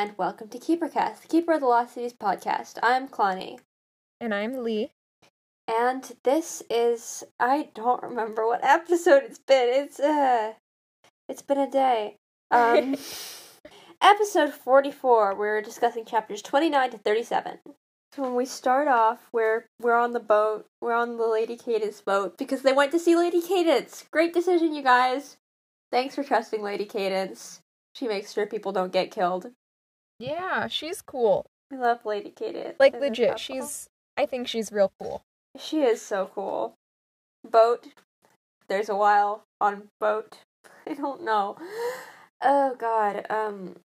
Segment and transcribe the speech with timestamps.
[0.00, 2.78] and welcome to KeeperCast, the Keeper of the Lost Cities podcast.
[2.82, 3.58] I'm Clonny,
[4.18, 4.92] And I'm Lee.
[5.68, 9.68] and this is I don't remember what episode it's been.
[9.68, 10.54] It's uh,
[11.28, 12.16] it's been a day.
[12.52, 12.96] Um,
[14.02, 15.36] episode forty-four.
[15.36, 17.58] We're discussing chapters twenty-nine to thirty-seven.
[18.12, 20.64] So when we start off, we're we're on the boat.
[20.80, 24.04] We're on the Lady Cadence boat because they went to see Lady Cadence.
[24.10, 25.36] Great decision, you guys.
[25.92, 27.60] Thanks for trusting Lady Cadence.
[27.94, 29.52] She makes sure people don't get killed.
[30.20, 31.46] Yeah, she's cool.
[31.72, 32.76] I love Lady Cadence.
[32.78, 33.88] Like legit, she's
[34.18, 35.22] I think she's real cool.
[35.58, 36.74] She is so cool.
[37.42, 37.86] Boat.
[38.68, 40.40] There's a while on boat.
[40.86, 41.56] I don't know.
[42.42, 43.26] Oh god.
[43.30, 43.76] Um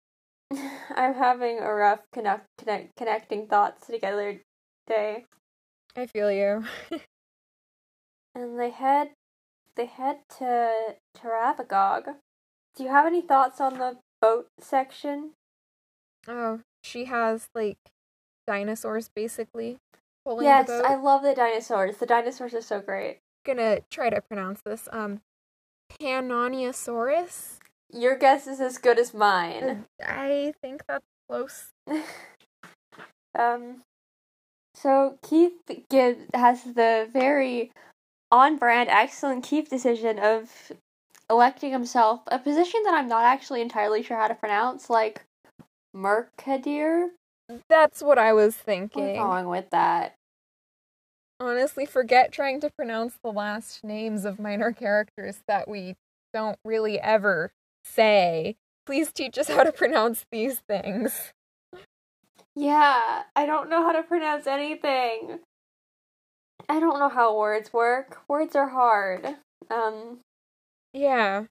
[0.96, 4.40] I'm having a rough connect, connect connecting thoughts together
[4.88, 5.26] day.
[5.96, 6.64] I feel you.
[8.36, 9.10] And they head
[9.76, 12.16] they head to Taravagog.
[12.76, 15.30] Do you have any thoughts on the boat section?
[16.26, 17.78] Oh, she has like
[18.46, 19.78] dinosaurs basically
[20.24, 20.68] pulling yes.
[20.68, 21.98] I love the dinosaurs.
[21.98, 23.20] The dinosaurs are so great.
[23.44, 24.88] gonna try to pronounce this.
[24.92, 25.20] Um
[26.00, 27.58] Panoniosaurus?
[27.92, 29.84] Your guess is as good as mine.
[30.04, 31.68] I think that's close.
[33.38, 33.82] um,
[34.74, 35.52] so Keefe
[35.88, 37.70] gives has the very
[38.32, 40.72] on-brand, excellent Keefe decision of
[41.30, 45.22] electing himself a position that I'm not actually entirely sure how to pronounce, like
[45.94, 47.08] Mercadir.
[47.68, 49.16] That's what I was thinking.
[49.16, 50.14] going with that.
[51.40, 55.94] Honestly, forget trying to pronounce the last names of minor characters that we
[56.32, 57.50] don't really ever
[57.84, 58.56] say.
[58.86, 61.32] Please teach us how to pronounce these things.
[62.56, 65.40] Yeah, I don't know how to pronounce anything.
[66.68, 68.20] I don't know how words work.
[68.28, 69.36] Words are hard.
[69.70, 70.20] Um,
[70.92, 71.44] Yeah.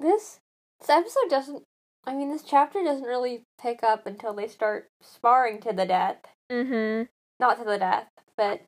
[0.00, 0.38] this
[0.80, 1.62] this episode doesn't.
[2.10, 6.16] I mean, this chapter doesn't really pick up until they start sparring to the death.
[6.50, 7.04] Mm-hmm.
[7.38, 8.62] Not to the death, but.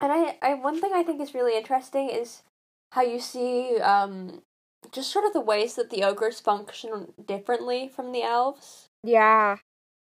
[0.00, 2.42] And I, I, one thing I think is really interesting is
[2.90, 4.42] how you see, um,
[4.90, 8.88] just sort of the ways that the ogres function differently from the elves.
[9.04, 9.58] Yeah.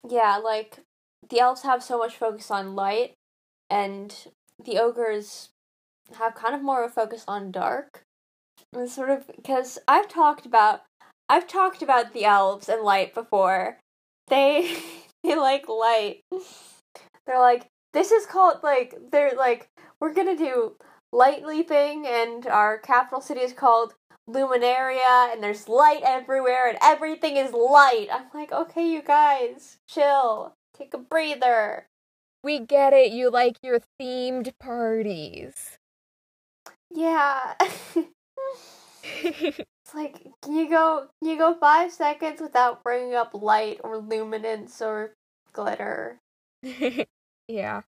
[0.08, 0.78] Yeah, like
[1.28, 3.16] the elves have so much focus on light,
[3.68, 4.16] and
[4.64, 5.50] the ogres
[6.20, 8.04] have kind of more of a focus on dark.
[8.72, 10.84] And sort of because I've talked about
[11.34, 13.80] I've talked about the elves and light before.
[14.28, 14.78] They
[15.24, 16.22] they like light.
[17.26, 19.68] They're like this is called like they're like
[20.00, 20.76] we're gonna do
[21.12, 23.96] light leaping, and our capital city is called
[24.30, 28.10] Lumenaria, and there's light everywhere, and everything is light.
[28.12, 31.88] I'm like, okay, you guys, chill, take a breather.
[32.44, 33.12] We get it.
[33.12, 35.80] You like your themed parties.
[36.94, 37.56] Yeah.
[39.94, 41.08] it's like, can you go?
[41.22, 45.14] Can you go five seconds without bringing up light or luminance or
[45.52, 46.20] glitter?
[47.48, 47.82] yeah.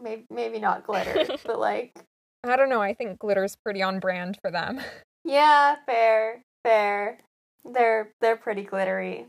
[0.00, 1.98] Maybe, maybe not glitter, but like,
[2.44, 2.82] I don't know.
[2.82, 4.80] I think glitter's pretty on brand for them.
[5.24, 7.20] yeah, fair, fair.
[7.64, 9.26] They're they're pretty glittery.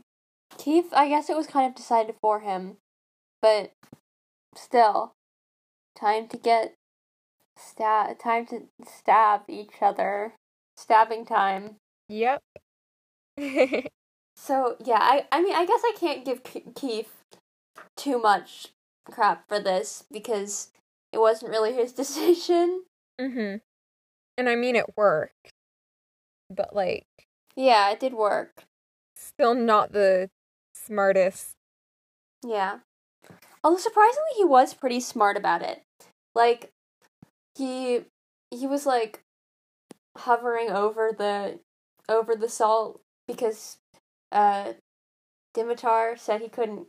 [0.58, 2.76] Keefe, I guess it was kind of decided for him,
[3.42, 3.72] but
[4.54, 5.12] still,
[5.98, 6.74] time to get
[7.56, 8.18] stab.
[8.18, 10.34] Time to stab each other.
[10.76, 11.76] Stabbing time.
[12.08, 12.42] Yep.
[14.38, 16.42] So yeah, I I mean I guess I can't give
[16.74, 17.24] Keefe
[17.96, 18.68] too much
[19.10, 20.70] crap for this because
[21.12, 22.84] it wasn't really his decision.
[23.20, 23.60] mhm.
[24.36, 25.50] And I mean it worked.
[26.50, 27.06] But like
[27.56, 28.64] Yeah, it did work.
[29.16, 30.30] still not the
[30.74, 31.52] smartest.
[32.46, 32.80] Yeah.
[33.64, 35.82] Although surprisingly he was pretty smart about it.
[36.34, 36.70] Like
[37.56, 38.04] he
[38.50, 39.22] he was like
[40.16, 41.60] hovering over the
[42.08, 43.78] over the salt because
[44.32, 44.72] uh
[45.56, 46.86] Dimitar said he couldn't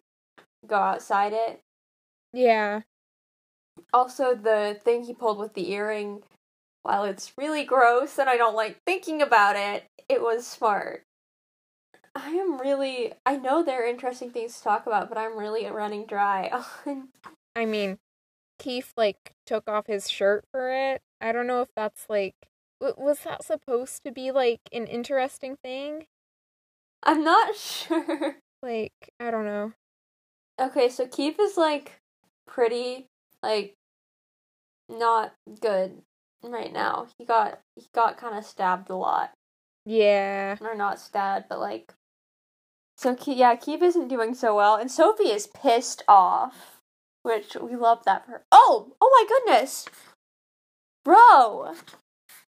[0.66, 1.62] go outside it.
[2.34, 2.82] Yeah.
[3.94, 6.24] Also the thing he pulled with the earring
[6.84, 11.04] while it's really gross and I don't like thinking about it, it was smart.
[12.16, 15.66] I am really I know there are interesting things to talk about, but I'm really
[15.68, 16.50] running dry
[16.86, 17.10] on
[17.56, 17.98] I mean,
[18.60, 21.02] Keefe like took off his shirt for it.
[21.22, 22.36] I don't know if that's like
[22.80, 26.06] w- was that supposed to be like an interesting thing?
[27.04, 28.38] I'm not sure.
[28.62, 29.74] Like, I don't know.
[30.60, 32.00] Okay, so Keefe is like
[32.48, 33.08] pretty
[33.44, 33.76] like
[34.90, 36.02] not good
[36.44, 37.08] right now.
[37.18, 39.32] He got he got kind of stabbed a lot.
[39.86, 40.58] Yeah.
[40.60, 41.94] Or not stabbed, but like
[42.98, 46.82] So Ke- yeah, Keefe isn't doing so well and Sophie is pissed off,
[47.22, 48.44] which we love that for.
[48.52, 49.86] Oh, oh my goodness.
[51.06, 51.76] Ro.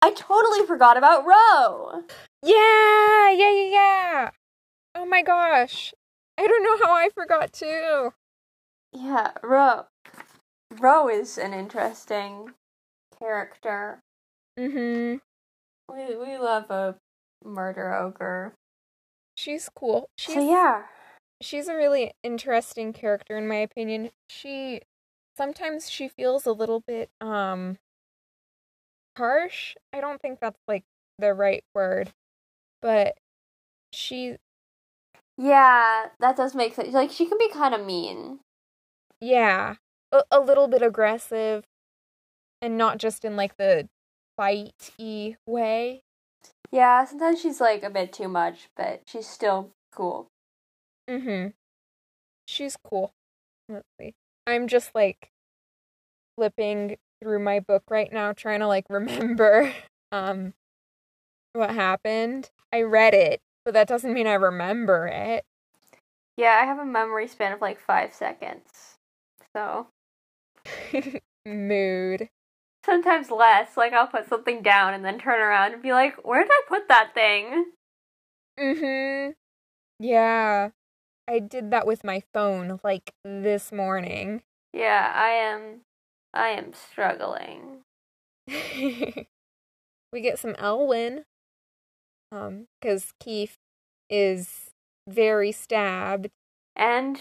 [0.02, 2.04] I totally forgot about Ro.
[2.44, 4.30] Yeah, yeah, yeah, yeah.
[4.94, 5.94] Oh my gosh.
[6.38, 8.14] I don't know how I forgot too.
[8.92, 9.86] Yeah, Ro.
[10.80, 12.54] Ro is an interesting
[13.18, 14.00] character.
[14.60, 15.18] Mm-hmm.
[15.94, 16.96] We we love a
[17.44, 18.54] murder ogre.
[19.36, 20.10] She's cool.
[20.18, 20.84] She's so yeah.
[21.42, 24.12] she's a really interesting character in my opinion.
[24.30, 24.82] She
[25.38, 27.78] sometimes she feels a little bit um
[29.18, 29.76] harsh.
[29.94, 30.84] I don't think that's like
[31.20, 32.12] the right word.
[32.82, 33.18] But
[33.94, 34.38] she
[35.38, 36.94] Yeah, that does make sense.
[36.94, 38.40] Like she can be kind of mean.
[39.22, 39.76] yeah,
[40.12, 41.64] a, a little bit aggressive
[42.62, 43.90] and not just in like the
[44.38, 46.02] fight-y way.
[46.72, 50.28] Yeah, sometimes she's like a bit too much, but she's still cool.
[51.10, 51.54] Mm Mhm.
[52.48, 53.14] She's cool.
[53.70, 54.14] Let's see.
[54.48, 55.32] I'm just like
[56.38, 59.74] flipping through my book right now trying to like remember
[60.12, 60.54] um
[61.54, 62.52] what happened.
[62.72, 65.44] I read it, but that doesn't mean I remember it.
[66.38, 68.98] Yeah, I have a memory span of like five seconds.
[69.56, 69.88] So
[71.46, 72.30] Mood.
[72.86, 73.76] sometimes less.
[73.76, 76.62] Like I'll put something down and then turn around and be like, "Where did I
[76.68, 77.72] put that thing?"
[78.60, 79.34] Mhm.
[80.00, 80.70] Yeah.
[81.28, 84.44] I did that with my phone like this morning.
[84.74, 85.82] Yeah, I am.
[86.36, 87.82] I am struggling.
[88.48, 91.24] we get some Elwin.
[92.32, 93.58] Um, because Keefe
[94.10, 94.72] is
[95.08, 96.30] very stabbed.
[96.76, 97.20] And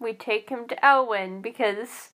[0.00, 2.10] we take him to Elwin because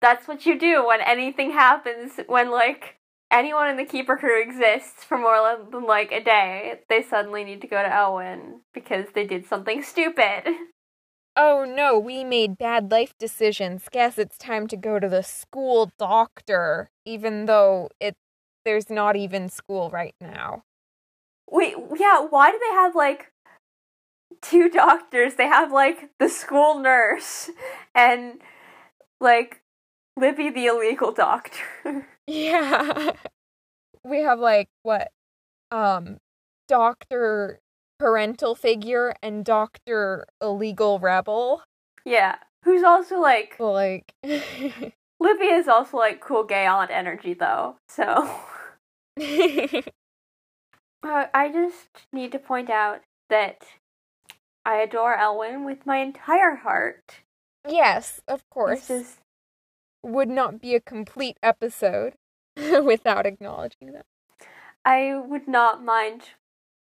[0.00, 2.18] that's what you do when anything happens.
[2.26, 2.96] When like
[3.30, 7.60] anyone in the keeper crew exists for more than like a day, they suddenly need
[7.62, 10.42] to go to Elwin because they did something stupid.
[11.36, 13.88] Oh no, we made bad life decisions.
[13.90, 18.16] Guess it's time to go to the school doctor, even though it
[18.64, 20.62] there's not even school right now.
[21.50, 23.32] Wait, yeah, why do they have like
[24.40, 25.34] two doctors?
[25.34, 27.50] They have like the school nurse
[27.94, 28.40] and
[29.20, 29.62] like
[30.16, 31.64] Libby the illegal doctor.
[32.26, 33.12] Yeah.
[34.04, 35.10] we have like what?
[35.70, 36.18] Um
[36.68, 37.60] Dr.
[37.98, 40.26] Parental Figure and Dr.
[40.40, 41.62] Illegal Rebel.
[42.04, 47.76] yeah, who's also like Like Libby is also like cool gay aunt energy though.
[47.88, 48.04] So
[51.02, 53.00] uh, I just need to point out
[53.30, 53.64] that
[54.66, 57.20] I adore Elwin with my entire heart.
[57.68, 58.88] Yes, of course.
[58.88, 59.18] just
[60.02, 62.14] Would not be a complete episode
[62.56, 64.06] without acknowledging that.
[64.84, 66.22] I would not mind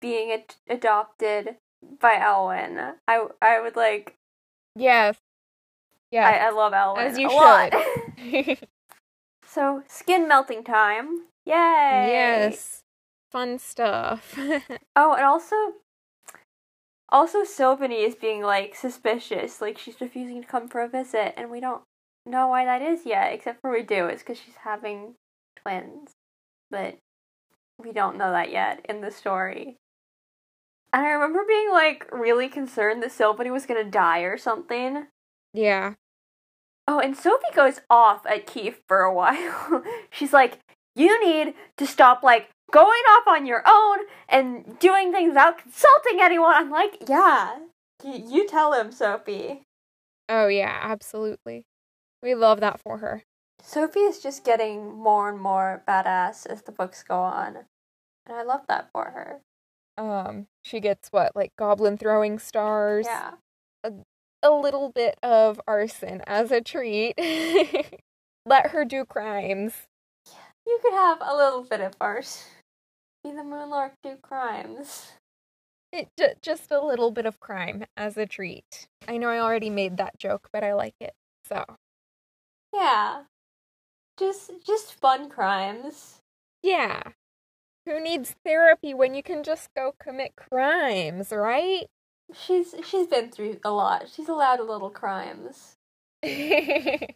[0.06, 1.56] being ad- adopted
[2.00, 2.94] by Elwin.
[3.08, 4.14] I I would like.
[4.76, 5.16] Yes.
[6.14, 8.58] I, I love Elwin As you should.
[9.44, 11.24] so skin melting time.
[11.44, 11.52] Yay!
[11.54, 12.82] yes.
[13.30, 14.38] Fun stuff.
[14.98, 15.56] Oh, and also,
[17.10, 19.60] also Silveny is being like suspicious.
[19.60, 21.82] Like she's refusing to come for a visit, and we don't
[22.24, 23.32] know why that is yet.
[23.32, 24.06] Except for we do.
[24.06, 25.14] It's because she's having
[25.56, 26.12] twins,
[26.70, 26.96] but
[27.82, 29.76] we don't know that yet in the story.
[30.92, 35.06] And I remember being like really concerned that Silveny was gonna die or something.
[35.52, 35.94] yeah.
[36.88, 39.82] Oh, and Sophie goes off at Keefe for a while.
[40.10, 40.60] She's like,
[40.94, 46.20] you need to stop, like, going off on your own and doing things without consulting
[46.20, 46.54] anyone.
[46.54, 47.58] I'm like, yeah,
[48.04, 49.62] y- you tell him, Sophie.
[50.28, 51.64] Oh yeah, absolutely.
[52.22, 53.24] We love that for her.
[53.60, 57.56] Sophie is just getting more and more badass as the books go on.
[58.26, 59.40] And I love that for her.
[59.98, 63.06] Um, she gets what, like goblin throwing stars?
[63.08, 63.32] Yeah.
[63.84, 63.92] A
[64.42, 67.14] a little bit of arson as a treat.
[68.46, 69.72] Let her do crimes.
[70.66, 72.42] You could have a little bit of arson.
[73.24, 75.12] Be the Moonlark do crimes.
[75.92, 78.86] It j- just a little bit of crime as a treat.
[79.08, 81.14] I know I already made that joke, but I like it.
[81.48, 81.64] So,
[82.72, 83.22] Yeah.
[84.18, 86.20] Just just fun crimes.
[86.62, 87.02] yeah.
[87.86, 91.86] Who needs therapy when you can just go commit crimes, right?
[92.34, 94.08] She's she's been through a lot.
[94.12, 95.76] She's allowed a little crimes.
[96.22, 97.06] Please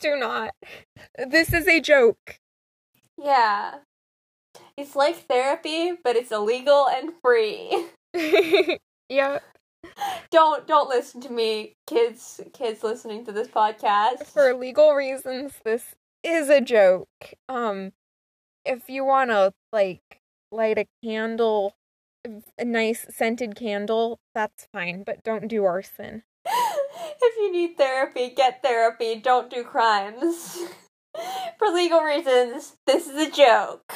[0.00, 0.54] do not.
[1.18, 2.38] This is a joke.
[3.20, 3.78] Yeah.
[4.76, 7.86] It's like therapy, but it's illegal and free.
[9.08, 9.40] yeah,
[10.30, 14.26] Don't don't listen to me, kids kids listening to this podcast.
[14.26, 17.08] for legal reasons, this is a joke.
[17.48, 17.92] Um,
[18.68, 20.20] if you want to, like,
[20.52, 21.74] light a candle,
[22.58, 26.22] a nice scented candle, that's fine, but don't do arson.
[26.46, 29.16] if you need therapy, get therapy.
[29.16, 30.58] Don't do crimes.
[31.58, 33.92] For legal reasons, this is a joke.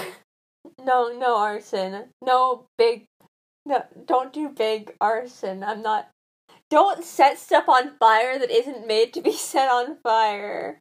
[0.82, 2.08] No, no arson.
[2.24, 3.04] No big
[3.64, 5.62] No, don't do big arson.
[5.62, 6.08] I'm not.
[6.70, 10.80] Don't set stuff on fire that isn't made to be set on fire.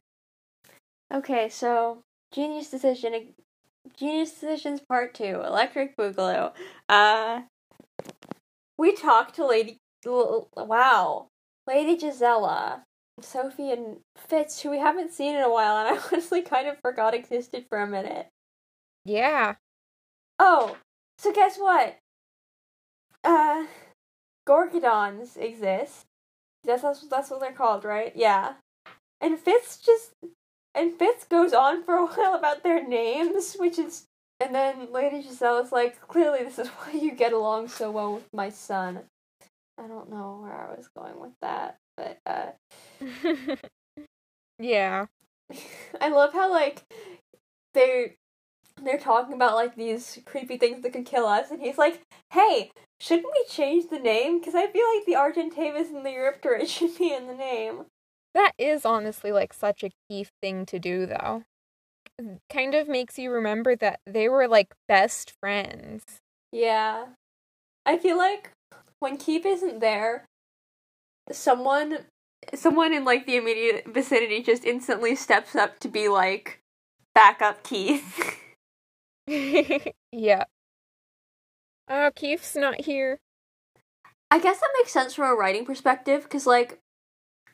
[1.12, 3.34] Okay, so genius decision.
[3.96, 5.42] Genius decisions part two.
[5.44, 6.52] Electric Boogaloo.
[6.88, 7.42] Uh,
[8.78, 9.78] we talked to Lady.
[10.04, 11.28] Wow,
[11.66, 12.82] Lady Gisela,
[13.20, 16.78] Sophie, and Fitz, who we haven't seen in a while, and I honestly kind of
[16.82, 18.28] forgot existed for a minute.
[19.04, 19.54] Yeah.
[20.38, 20.76] Oh,
[21.18, 21.98] so guess what?
[23.22, 23.66] Uh,
[24.48, 26.06] Gorgodons exist.
[26.64, 28.12] That's that's, that's what they're called, right?
[28.14, 28.54] Yeah.
[29.20, 30.12] And Fitz just
[30.74, 34.06] and Fitz goes on for a while about their names, which is
[34.40, 38.14] and then Lady Giselle is like, clearly this is why you get along so well
[38.14, 39.00] with my son.
[39.78, 42.52] I don't know where I was going with that, but uh
[44.58, 45.06] Yeah.
[46.00, 46.82] I love how like
[47.74, 48.14] they're
[48.82, 52.00] they're talking about like these creepy things that could kill us, and he's like,
[52.32, 54.38] "Hey, shouldn't we change the name?
[54.38, 57.86] Because I feel like the Argentavis and the Eurypterid should be in the name."
[58.34, 61.44] That is honestly like such a key thing to do, though.
[62.18, 66.04] It kind of makes you remember that they were like best friends.
[66.52, 67.06] Yeah,
[67.86, 68.50] I feel like
[69.00, 70.26] when Keefe isn't there,
[71.30, 71.98] someone
[72.54, 76.60] someone in like the immediate vicinity just instantly steps up to be like
[77.14, 78.38] backup Keefe.
[80.12, 80.44] yeah.
[81.88, 83.20] Oh, Keefe's not here.
[84.30, 86.78] I guess that makes sense from a writing perspective, because like,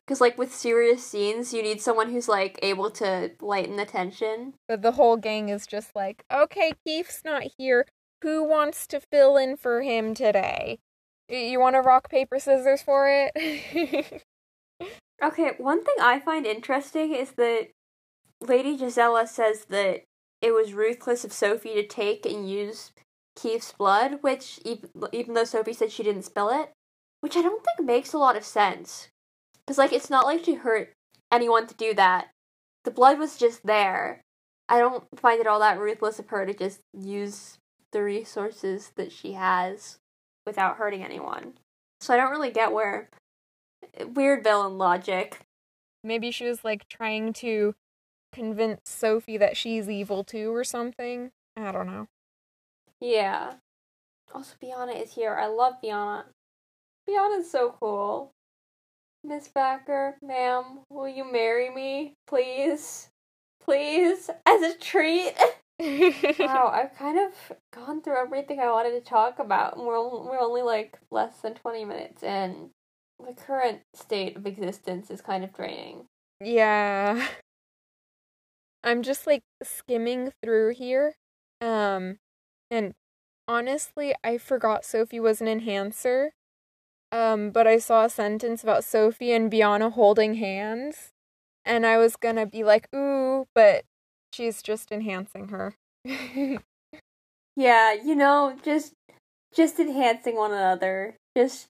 [0.09, 4.55] because like with serious scenes, you need someone who's like able to lighten the tension.
[4.67, 7.85] But the whole gang is just like, okay, Keefe's not here.
[8.23, 10.79] Who wants to fill in for him today?
[11.29, 14.23] You want to rock paper scissors for it?
[15.23, 17.69] okay, one thing I find interesting is that
[18.41, 20.05] Lady Gisela says that
[20.41, 22.93] it was ruthless of Sophie to take and use
[23.37, 26.73] Keefe's blood, which even, even though Sophie said she didn't spill it,
[27.21, 29.11] which I don't think makes a lot of sense.
[29.69, 30.95] Cuz like it's not like she hurt
[31.31, 32.31] anyone to do that.
[32.85, 34.23] The blood was just there.
[34.69, 37.59] I don't find it all that ruthless of her to just use
[37.93, 39.99] the resources that she has
[40.47, 41.59] without hurting anyone.
[42.01, 43.11] So I don't really get where
[44.15, 45.41] weird villain logic.
[46.03, 47.75] Maybe she was like trying to
[48.33, 51.31] convince Sophie that she's evil too or something.
[51.57, 52.09] I don't know.
[53.01, 53.55] Yeah.
[54.35, 55.35] Also, Biana is here.
[55.35, 56.25] I love Biana.
[57.09, 58.33] Biana's so cool.
[59.25, 63.09] Miss Vacker, ma'am, will you marry me, please?
[63.61, 64.31] Please?
[64.47, 65.35] As a treat?
[66.39, 70.41] wow, I've kind of gone through everything I wanted to talk about, and we're, we're
[70.41, 72.71] only like less than 20 minutes in.
[73.25, 76.07] The current state of existence is kind of draining.
[76.41, 77.27] Yeah.
[78.85, 81.15] I'm just like skimming through here.
[81.61, 82.19] Um
[82.71, 82.95] and
[83.49, 86.33] honestly, I forgot Sophie was an enhancer.
[87.13, 91.13] Um but I saw a sentence about Sophie and Biana holding hands
[91.69, 93.85] and I was to be like, "Ooh," but
[94.33, 95.75] she's just enhancing her.
[97.57, 98.95] yeah, you know, just
[99.55, 101.17] just enhancing one another.
[101.37, 101.69] Just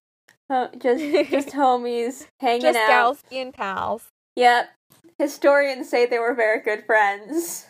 [0.49, 2.87] uh, just just homies hanging just out.
[2.87, 4.09] Just gals and pals.
[4.37, 4.71] Yep.
[5.19, 7.67] Historians say they were very good friends.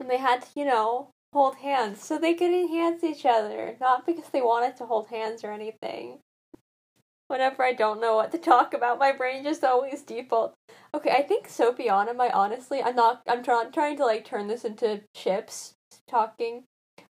[0.00, 4.04] And they had to, you know, hold hands so they could enhance each other, not
[4.04, 6.18] because they wanted to hold hands or anything.
[7.30, 10.56] Whenever I don't know what to talk about, my brain just always defaults.
[10.92, 14.64] Okay, I think Sophiana might honestly, I'm not, I'm trying trying to like turn this
[14.64, 15.74] into ships
[16.08, 16.64] talking,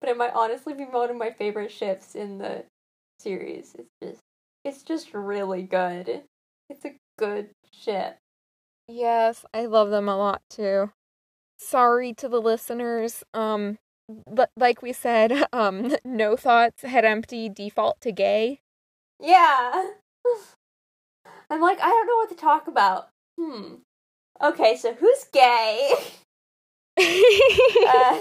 [0.01, 2.65] but it might honestly be one of my favorite ships in the
[3.19, 3.75] series.
[3.77, 4.21] It's just,
[4.65, 6.23] it's just really good.
[6.71, 8.17] It's a good ship.
[8.87, 10.93] Yes, I love them a lot too.
[11.59, 13.25] Sorry to the listeners.
[13.35, 13.79] Um
[14.31, 18.61] but like we said, um no thoughts head empty default to gay.
[19.19, 19.87] Yeah.
[21.51, 23.09] I'm like I don't know what to talk about.
[23.39, 23.75] Hmm.
[24.43, 25.93] Okay, so who's gay?
[26.99, 28.21] uh,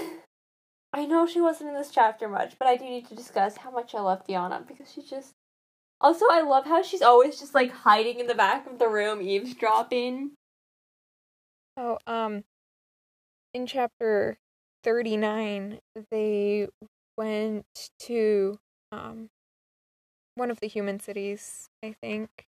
[0.93, 3.71] I know she wasn't in this chapter much, but I do need to discuss how
[3.71, 5.33] much I love Fiona because she just
[6.03, 9.21] also, I love how she's always just like hiding in the back of the room,
[9.21, 10.31] eavesdropping.
[11.77, 12.43] Oh, um,
[13.53, 14.37] in chapter
[14.83, 15.79] 39,
[16.11, 16.67] they
[17.17, 17.65] went
[17.99, 18.59] to,
[18.91, 19.29] um,
[20.35, 22.45] one of the human cities, I think.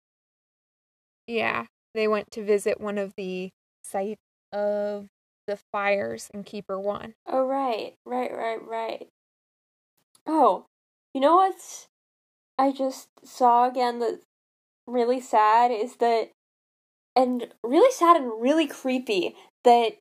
[1.27, 3.51] Yeah, they went to visit one of the
[3.83, 5.09] sites of
[5.47, 7.15] the fires in Keeper 1.
[7.27, 9.09] Oh, right, right, right, right.
[10.27, 10.67] Oh,
[11.15, 11.89] you know what's
[12.59, 14.25] I just saw again that's
[14.87, 16.31] really sad is that
[17.15, 19.93] and really sad and really creepy that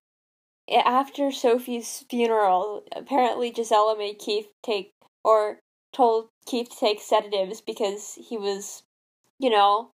[0.70, 4.92] after Sophie's funeral, apparently Gisela made Keefe take
[5.24, 5.60] or
[5.98, 8.84] told Keefe to take sedatives because he was,
[9.40, 9.92] you know,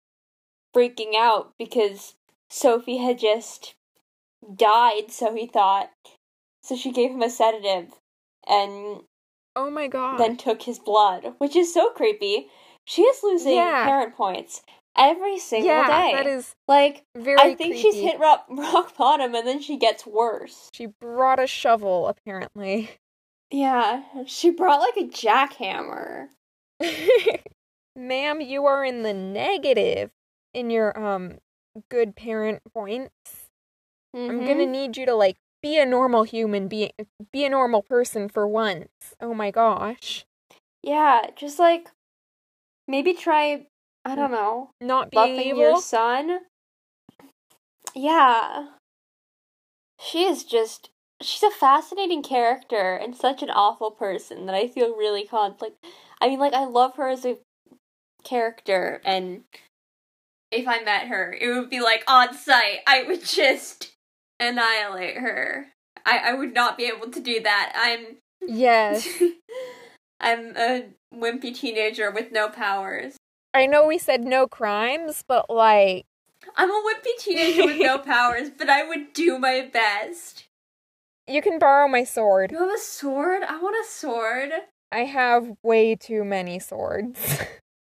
[0.76, 2.16] freaking out because
[2.50, 3.76] Sophie had just
[4.56, 5.90] died, so he thought.
[6.62, 7.94] So she gave him a sedative
[8.48, 9.02] and
[9.56, 10.18] Oh my god.
[10.18, 12.48] then took his blood, which is so creepy.
[12.86, 13.86] She is losing Yeah.
[13.86, 14.62] parent points
[14.98, 16.12] every single yeah, day.
[16.14, 20.06] that is like very I think she's hit rock, rock bottom and then she gets
[20.06, 20.70] worse.
[20.74, 22.92] She brought a shovel, apparently.
[23.54, 26.30] Yeah, she brought like a jackhammer.
[27.96, 30.10] Ma'am, you are in the negative
[30.56, 31.38] in your um
[31.90, 33.50] good parent points.
[34.16, 34.48] I'm Mhm.
[34.48, 36.94] gonna need you to like be a normal human, be
[37.32, 39.14] be a normal person for once.
[39.22, 40.26] Oh my gosh.
[40.82, 41.92] Yeah, just like
[42.88, 43.68] maybe try
[44.04, 45.62] I don't know, Not being evil.
[45.62, 46.40] your son.
[47.94, 48.70] Yeah.
[50.00, 50.90] She is just
[51.24, 55.84] she's a fascinating character and such an awful person that I feel really conflict.
[56.22, 57.38] I mean like I love her as a
[58.24, 59.44] character and
[60.52, 62.80] if I met her, it would be like on site.
[62.88, 63.94] I would just
[64.40, 65.68] annihilate her.
[66.06, 67.74] I, I would not be able to do that.
[67.76, 69.08] I'm Yes.
[70.20, 73.16] I'm a wimpy teenager with no powers.
[73.54, 76.06] I know we said no crimes, but like
[76.56, 80.46] I'm a wimpy teenager with no powers, but I would do my best.
[81.28, 82.52] You can borrow my sword.
[82.52, 83.44] You have a sword?
[83.44, 84.52] I want a sword.
[84.92, 87.20] I have way too many swords.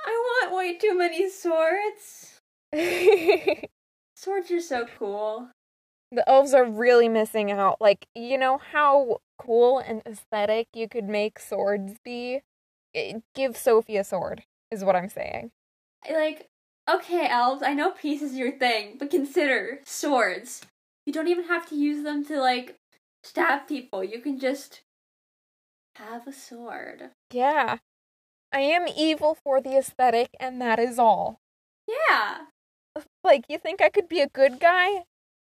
[0.00, 2.40] I want way too many swords.
[4.16, 5.48] Swords are so cool.
[6.10, 7.80] The elves are really missing out.
[7.80, 12.40] Like, you know how cool and aesthetic you could make swords be?
[13.36, 14.42] Give Sophie a sword,
[14.72, 15.52] is what I'm saying.
[16.10, 16.48] Like,
[16.90, 20.62] okay, elves, I know peace is your thing, but consider swords.
[21.06, 22.74] You don't even have to use them to, like,
[23.28, 24.02] stab people.
[24.04, 24.82] You can just
[25.96, 27.10] have a sword.
[27.32, 27.78] Yeah.
[28.52, 31.38] I am evil for the aesthetic, and that is all.
[31.86, 32.38] Yeah.
[33.22, 35.04] Like, you think I could be a good guy?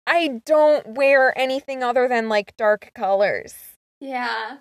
[0.06, 3.54] I don't wear anything other than, like, dark colors.
[4.00, 4.58] Yeah.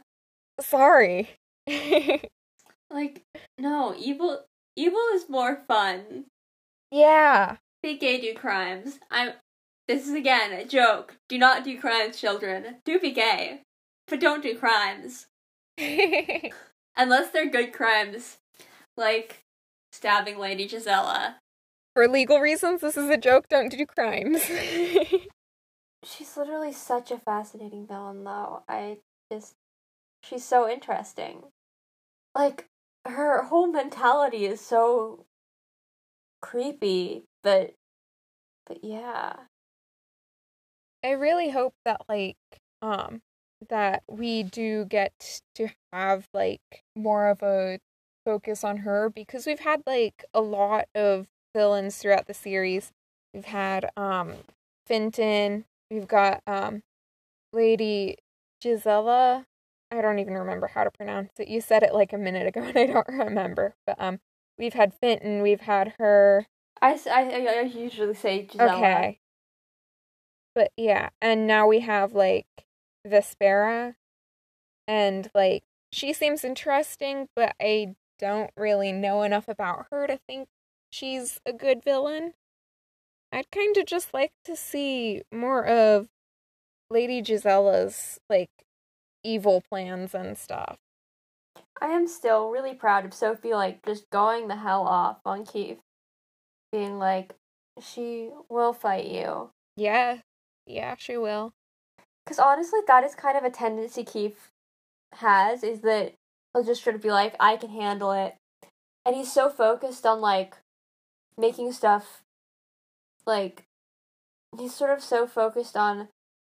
[0.59, 1.29] Sorry.
[2.91, 3.23] Like,
[3.57, 6.25] no, evil evil is more fun.
[6.91, 7.57] yeah.
[7.81, 8.99] Be gay, do crimes.
[9.09, 9.33] I'm.
[9.87, 11.17] This is again a joke.
[11.27, 12.77] Do not do crimes, children.
[12.85, 13.61] Do be gay,
[14.07, 15.27] but don't do crimes
[16.97, 18.37] unless they're good crimes,
[18.95, 19.43] like
[19.91, 21.37] stabbing Lady Gisela.
[21.93, 23.47] For legal reasons, this is a joke.
[23.49, 24.41] Don't do crimes.
[26.03, 28.63] She's literally such a fascinating villain, though.
[28.67, 28.97] I
[29.31, 29.55] just.
[30.23, 31.43] She's so interesting.
[32.33, 32.67] Like,
[33.05, 35.25] her whole mentality is so
[36.41, 37.75] creepy, but.
[38.65, 39.33] But yeah.
[41.03, 42.37] I really hope that like
[42.81, 43.21] um
[43.69, 47.79] that we do get to have like more of a
[48.25, 52.91] focus on her because we've had like a lot of villains throughout the series.
[53.33, 54.35] We've had um
[54.87, 56.81] Fintan, we've got um
[57.51, 58.17] Lady
[58.61, 59.45] Gisela.
[59.91, 61.47] I don't even remember how to pronounce it.
[61.47, 63.75] You said it like a minute ago and I don't remember.
[63.85, 64.19] But um
[64.57, 66.47] we've had Fintan, we've had her
[66.81, 68.75] I, I, I usually say Gisela.
[68.77, 69.19] Okay.
[70.55, 72.47] But yeah, and now we have like
[73.07, 73.95] Vespera
[74.87, 80.47] and like she seems interesting, but I don't really know enough about her to think
[80.91, 82.33] she's a good villain.
[83.31, 86.07] I'd kind of just like to see more of
[86.89, 88.51] Lady Gisela's like
[89.23, 90.77] evil plans and stuff.
[91.81, 95.79] I am still really proud of Sophie, like, just going the hell off on Keefe.
[96.71, 97.33] Being like,
[97.81, 99.49] she will fight you.
[99.75, 100.19] Yeah.
[100.65, 101.53] Yeah, she will.
[102.23, 104.49] Because honestly, that is kind of a tendency Keefe
[105.15, 106.13] has, is that
[106.53, 108.35] he'll just sort of be like, I can handle it.
[109.05, 110.55] And he's so focused on, like,
[111.37, 112.21] making stuff,
[113.25, 113.63] like,
[114.57, 116.07] he's sort of so focused on,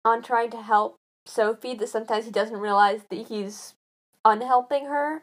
[0.04, 0.96] on trying to help
[1.26, 3.74] Sophie that sometimes he doesn't realize that he's
[4.24, 5.22] unhelping her.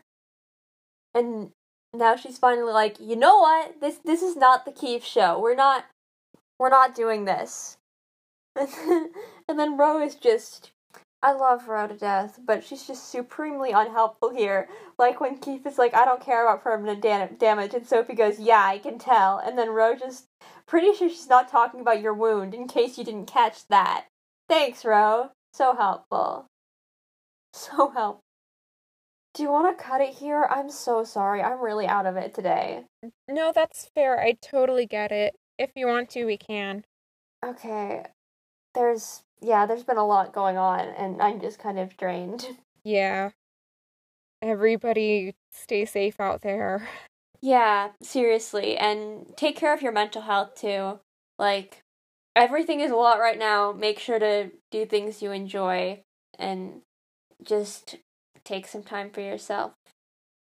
[1.14, 1.52] And
[1.94, 3.82] now she's finally like, you know what?
[3.82, 5.40] This this is not the Keefe show.
[5.40, 5.86] We're not
[6.60, 7.77] we're not doing this.
[8.58, 9.12] And then,
[9.48, 10.72] and then Ro is just
[11.22, 14.70] I love Ro to death, but she's just supremely unhelpful here.
[15.00, 18.40] Like when Keefe is like, I don't care about permanent da- damage, and Sophie goes,
[18.40, 19.40] Yeah, I can tell.
[19.40, 20.28] And then Ro just,
[20.68, 24.06] pretty sure she's not talking about your wound, in case you didn't catch that.
[24.48, 25.32] Thanks, Ro.
[25.54, 26.46] So helpful.
[27.54, 28.22] So helpful.
[29.34, 30.48] Do you want to cut it here?
[30.50, 31.42] I'm so sorry.
[31.42, 32.86] I'm really out of it today.
[33.28, 34.20] No, that's fair.
[34.20, 35.36] I totally get it.
[35.58, 36.86] If you want to, we can.
[37.44, 38.04] Okay.
[38.78, 42.48] There's, yeah, there's been a lot going on, and I'm just kind of drained.
[42.84, 43.32] Yeah.
[44.42, 46.88] Everybody stay safe out there.
[47.42, 48.78] Yeah, seriously.
[48.78, 51.02] And take care of your mental health too.
[51.38, 51.82] Like,
[52.34, 53.74] everything is a lot right now.
[53.74, 56.04] Make sure to do things you enjoy
[56.40, 56.82] and
[57.44, 57.98] just
[58.46, 59.74] take some time for yourself.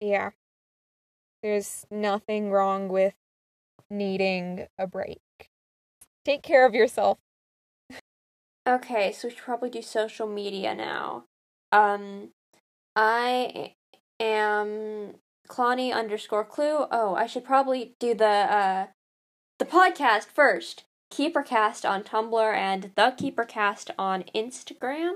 [0.02, 0.32] Yeah.
[1.44, 3.14] There's nothing wrong with
[3.92, 5.22] needing a break.
[6.26, 7.20] Take care of yourself.
[8.68, 11.26] Okay, so we should probably do social media now.
[11.72, 12.30] Um,
[12.96, 13.74] I
[14.20, 15.16] am
[15.50, 16.86] Clonny underscore clue.
[16.92, 18.88] Oh, I should probably do the uh
[19.60, 20.86] the podcast first.
[21.12, 25.14] Keepercast on Tumblr and the Keepercast on Instagram.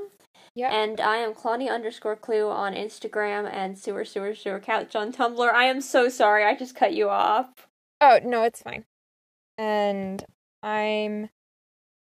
[0.53, 0.71] Yeah.
[0.71, 5.53] And I am Clonny underscore clue on Instagram and sewer sewer sewer couch on Tumblr.
[5.53, 7.67] I am so sorry, I just cut you off.
[8.01, 8.85] Oh, no, it's fine.
[9.57, 10.23] And
[10.61, 11.29] I'm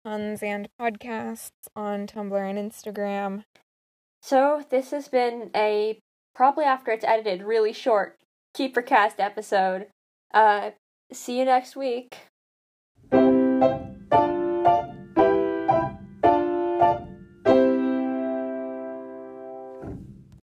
[0.06, 3.42] Puns and Podcasts on Tumblr and Instagram.
[4.22, 5.98] So this has been a
[6.32, 8.16] probably after it's edited really short
[8.56, 9.88] Keepercast episode.
[10.32, 10.70] Uh
[11.12, 12.18] see you next week.